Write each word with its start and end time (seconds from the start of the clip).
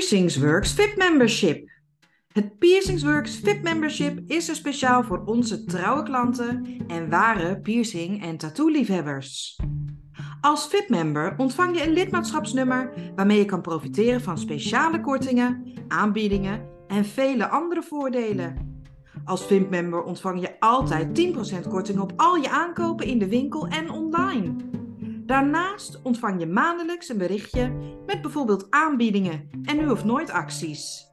Piercingsworks 0.00 0.72
VIP 0.72 0.96
Membership. 0.96 1.70
Het 2.32 2.58
Piercingsworks 2.58 3.36
VIP 3.36 3.62
Membership 3.62 4.20
is 4.26 4.48
er 4.48 4.54
speciaal 4.54 5.02
voor 5.02 5.22
onze 5.24 5.64
trouwe 5.64 6.02
klanten 6.02 6.66
en 6.86 7.10
ware 7.10 7.60
piercing- 7.60 8.22
en 8.22 8.36
tattoo-liefhebbers. 8.36 9.60
Als 10.40 10.66
VIP-member 10.66 11.34
ontvang 11.36 11.78
je 11.78 11.86
een 11.86 11.92
lidmaatschapsnummer 11.92 12.92
waarmee 13.14 13.38
je 13.38 13.44
kan 13.44 13.60
profiteren 13.60 14.20
van 14.20 14.38
speciale 14.38 15.00
kortingen, 15.00 15.72
aanbiedingen 15.88 16.68
en 16.86 17.04
vele 17.04 17.48
andere 17.48 17.82
voordelen. 17.82 18.82
Als 19.24 19.46
VIP-member 19.46 20.02
ontvang 20.02 20.40
je 20.40 20.60
altijd 20.60 21.14
10% 21.14 21.68
korting 21.68 21.98
op 21.98 22.12
al 22.16 22.36
je 22.36 22.50
aankopen 22.50 23.06
in 23.06 23.18
de 23.18 23.28
winkel 23.28 23.66
en 23.66 23.90
online. 23.90 24.56
Daarnaast 25.30 26.02
ontvang 26.02 26.40
je 26.40 26.46
maandelijks 26.46 27.08
een 27.08 27.18
berichtje 27.18 27.72
met 28.06 28.22
bijvoorbeeld 28.22 28.66
aanbiedingen 28.70 29.48
en 29.62 29.76
nu 29.76 29.88
of 29.88 30.04
nooit 30.04 30.30
acties. 30.30 31.06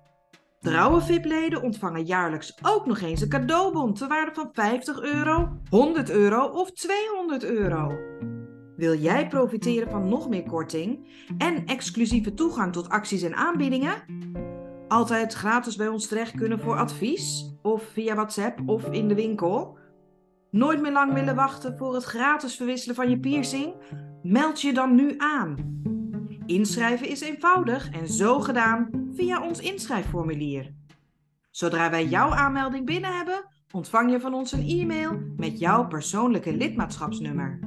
Trouwe 0.59 1.01
VIP-leden 1.01 1.61
ontvangen 1.61 2.05
jaarlijks 2.05 2.57
ook 2.61 2.85
nog 2.85 2.99
eens 2.99 3.21
een 3.21 3.29
cadeaubon 3.29 3.93
ter 3.93 4.07
waarde 4.07 4.33
van 4.33 4.49
50 4.53 5.01
euro, 5.01 5.61
100 5.69 6.09
euro 6.09 6.45
of 6.45 6.71
200 6.71 7.43
euro. 7.43 7.91
Wil 8.75 8.95
jij 8.95 9.27
profiteren 9.27 9.91
van 9.91 10.09
nog 10.09 10.29
meer 10.29 10.43
korting 10.43 11.09
en 11.37 11.65
exclusieve 11.65 12.33
toegang 12.33 12.73
tot 12.73 12.89
acties 12.89 13.21
en 13.21 13.35
aanbiedingen? 13.35 14.03
Altijd 14.87 15.33
gratis 15.33 15.75
bij 15.75 15.87
ons 15.87 16.07
terecht 16.07 16.35
kunnen 16.35 16.59
voor 16.59 16.77
advies, 16.77 17.55
of 17.61 17.83
via 17.83 18.15
WhatsApp 18.15 18.59
of 18.65 18.91
in 18.91 19.07
de 19.07 19.15
winkel? 19.15 19.77
Nooit 20.51 20.81
meer 20.81 20.91
lang 20.91 21.13
willen 21.13 21.35
wachten 21.35 21.77
voor 21.77 21.93
het 21.93 22.03
gratis 22.03 22.55
verwisselen 22.55 22.95
van 22.95 23.09
je 23.09 23.19
piercing? 23.19 23.73
Meld 24.23 24.61
je 24.61 24.73
dan 24.73 24.95
nu 24.95 25.13
aan. 25.17 25.81
Inschrijven 26.45 27.07
is 27.07 27.21
eenvoudig 27.21 27.91
en 27.91 28.07
zo 28.07 28.39
gedaan 28.39 28.89
via 29.13 29.41
ons 29.41 29.59
inschrijfformulier. 29.59 30.73
Zodra 31.51 31.89
wij 31.89 32.05
jouw 32.05 32.29
aanmelding 32.29 32.85
binnen 32.85 33.17
hebben, 33.17 33.45
ontvang 33.71 34.11
je 34.11 34.19
van 34.19 34.33
ons 34.33 34.51
een 34.51 34.67
e-mail 34.67 35.19
met 35.37 35.59
jouw 35.59 35.87
persoonlijke 35.87 36.55
lidmaatschapsnummer. 36.55 37.59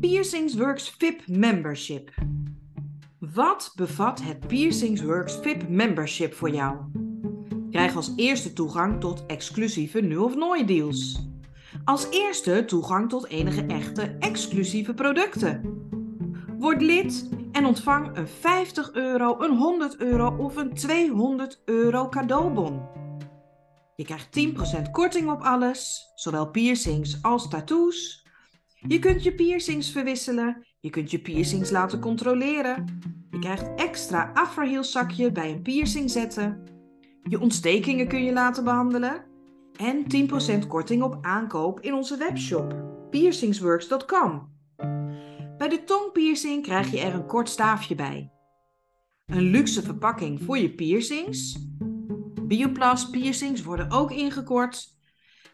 Piercings 0.00 0.54
Works 0.54 0.90
VIP 0.98 1.26
Membership. 1.26 2.14
Wat 3.18 3.72
bevat 3.76 4.22
het 4.22 4.46
Piercings 4.46 5.02
Works 5.02 5.38
VIP 5.42 5.68
Membership 5.68 6.34
voor 6.34 6.50
jou? 6.50 6.76
Krijg 7.70 7.96
als 7.96 8.12
eerste 8.16 8.52
toegang 8.52 9.00
tot 9.00 9.26
exclusieve 9.26 10.00
nu 10.00 10.16
of 10.16 10.36
nooit 10.36 10.68
deals. 10.68 11.27
Als 11.88 12.10
eerste 12.10 12.64
toegang 12.64 13.08
tot 13.08 13.28
enige 13.28 13.66
echte 13.66 14.16
exclusieve 14.18 14.94
producten. 14.94 15.60
Word 16.58 16.82
lid 16.82 17.28
en 17.52 17.64
ontvang 17.64 18.16
een 18.16 18.28
50 18.28 18.92
euro, 18.92 19.40
een 19.40 19.56
100 19.56 19.96
euro 19.96 20.36
of 20.36 20.56
een 20.56 20.74
200 20.74 21.62
euro 21.64 22.08
cadeaubon. 22.08 22.82
Je 23.96 24.04
krijgt 24.04 24.38
10% 24.86 24.90
korting 24.90 25.30
op 25.30 25.40
alles, 25.40 26.12
zowel 26.14 26.50
piercings 26.50 27.22
als 27.22 27.48
tattoos. 27.48 28.26
Je 28.86 28.98
kunt 28.98 29.22
je 29.22 29.34
piercings 29.34 29.90
verwisselen, 29.90 30.66
je 30.80 30.90
kunt 30.90 31.10
je 31.10 31.18
piercings 31.18 31.70
laten 31.70 32.00
controleren. 32.00 33.00
Je 33.30 33.38
krijgt 33.38 33.74
extra 33.76 34.30
afrahielzakje 34.34 35.32
bij 35.32 35.50
een 35.50 35.62
piercing 35.62 36.10
zetten. 36.10 36.62
Je 37.22 37.40
ontstekingen 37.40 38.08
kun 38.08 38.24
je 38.24 38.32
laten 38.32 38.64
behandelen. 38.64 39.27
En 39.78 40.04
10% 40.64 40.66
korting 40.66 41.02
op 41.02 41.18
aankoop 41.20 41.80
in 41.80 41.94
onze 41.94 42.16
webshop 42.16 42.74
piercingsworks.com. 43.10 44.56
Bij 45.58 45.68
de 45.68 45.82
tongpiercing 45.84 46.62
krijg 46.62 46.90
je 46.90 47.00
er 47.00 47.14
een 47.14 47.26
kort 47.26 47.48
staafje 47.48 47.94
bij. 47.94 48.32
Een 49.26 49.42
luxe 49.42 49.82
verpakking 49.82 50.42
voor 50.42 50.58
je 50.58 50.74
piercings. 50.74 51.58
Bioplast 52.42 53.10
piercings 53.10 53.62
worden 53.62 53.90
ook 53.90 54.10
ingekort. 54.10 54.96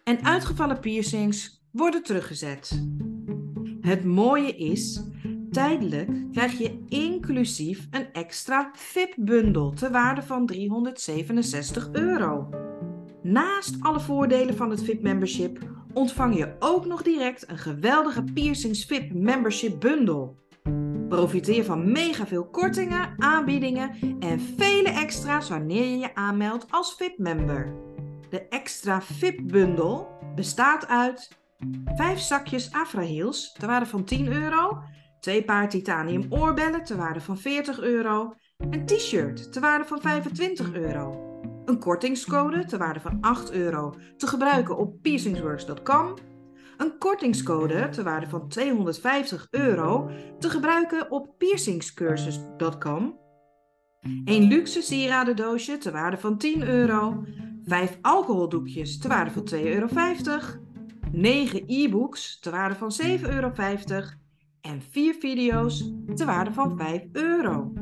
En 0.05 0.25
uitgevallen 0.25 0.81
piercings 0.81 1.67
worden 1.73 2.03
teruggezet. 2.03 2.87
Het 3.81 4.05
mooie 4.05 4.57
is, 4.57 5.03
tijdelijk 5.51 6.33
krijg 6.33 6.59
je 6.59 6.85
inclusief 6.89 7.87
een 7.91 8.13
extra 8.13 8.71
VIP-bundel 8.73 9.71
te 9.71 9.91
waarde 9.91 10.23
van 10.23 10.47
367 10.47 11.89
euro. 11.93 12.64
Naast 13.25 13.77
alle 13.81 14.01
voordelen 14.01 14.57
van 14.57 14.71
het 14.71 14.85
VIP-membership 14.85 15.59
ontvang 15.93 16.37
je 16.37 16.57
ook 16.59 16.87
nog 16.87 17.03
direct 17.03 17.49
een 17.49 17.59
geweldige 17.59 18.25
Piercings 18.35 18.85
VIP 18.85 19.13
Membership 19.13 19.81
Bundle. 19.81 20.35
Profiteer 21.09 21.65
van 21.65 21.93
mega 21.93 22.27
veel 22.27 22.49
kortingen, 22.51 23.15
aanbiedingen 23.19 23.91
en 24.21 24.41
vele 24.41 24.89
extra's 24.89 25.49
wanneer 25.49 25.85
je 25.85 25.99
je 25.99 26.15
aanmeldt 26.15 26.67
als 26.71 26.95
VIP-member. 26.95 27.75
De 28.31 28.49
extra 28.49 29.03
VIP-bundel 29.03 30.09
bestaat 30.35 30.87
uit 30.89 31.29
5 31.85 32.19
zakjes 32.19 32.73
Afraheels 32.73 33.53
ter 33.53 33.67
waarde 33.67 33.87
van 33.87 34.05
10 34.05 34.33
euro, 34.33 34.83
2 35.21 35.45
paar 35.45 35.69
titanium 35.69 36.27
oorbellen 36.29 36.85
ter 36.85 36.97
waarde 36.97 37.21
van 37.21 37.39
40 37.39 37.81
euro, 37.81 38.35
een 38.71 38.87
t-shirt 38.87 39.53
ter 39.53 39.61
waarde 39.61 39.85
van 39.85 40.01
25 40.01 40.73
euro 40.73 41.34
een 41.65 41.79
kortingscode 41.79 42.65
ter 42.65 42.79
waarde 42.79 43.01
van 43.01 43.19
8 43.21 43.53
euro 43.53 43.95
te 44.17 44.27
gebruiken 44.27 44.77
op 44.77 45.03
piercingsworks.com, 45.03 46.15
een 46.77 46.99
kortingscode 46.99 47.89
ter 47.89 48.05
waarde 48.05 48.29
van 48.29 48.49
250 48.49 49.47
euro 49.51 50.11
te 50.39 50.51
gebruiken 50.51 51.11
op 51.11 51.39
piercingscursus.com, 51.39 53.19
een 54.25 54.43
luxe 54.43 54.83
sieradendoosje 54.83 55.79
ter 55.79 55.93
waarde 55.93 56.17
van 56.17 56.39
10 56.39 56.69
euro, 56.69 57.25
5 57.65 57.99
alcoholdoekjes 58.01 58.99
ter 58.99 59.09
waarde 59.09 59.31
van 59.31 59.49
2,50 59.55 59.63
euro, 59.63 59.89
9 61.13 61.63
e-books 61.67 62.39
ter 62.41 62.53
waarde 62.53 62.75
van 62.75 62.93
7,50 63.03 63.21
euro 63.23 63.53
en 64.61 64.83
4 64.91 65.15
video's 65.15 65.93
ter 66.15 66.27
waarde 66.27 66.53
van 66.53 66.77
5 66.77 67.03
euro. 67.13 67.73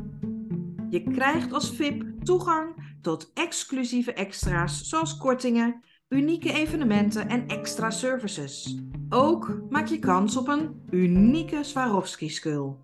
Je 0.91 1.03
krijgt 1.03 1.53
als 1.53 1.71
VIP 1.71 2.25
toegang 2.25 2.92
tot 3.03 3.31
exclusieve 3.35 4.13
extra's 4.13 4.89
zoals 4.89 5.17
kortingen, 5.17 5.81
unieke 6.09 6.53
evenementen 6.53 7.29
en 7.29 7.49
extra 7.49 7.91
services. 7.91 8.77
Ook 9.09 9.61
maak 9.69 9.87
je 9.87 9.99
kans 9.99 10.37
op 10.37 10.49
een 10.49 10.83
unieke 10.91 11.63
Swarovski-skul. 11.63 12.81